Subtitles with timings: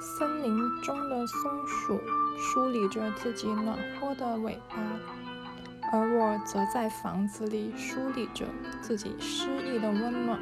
[0.00, 2.00] 森林中的松鼠
[2.38, 4.76] 梳理着自己暖和的尾巴
[5.92, 8.46] 而我则在房子里梳理着
[8.80, 10.40] 自己诗意的温暖。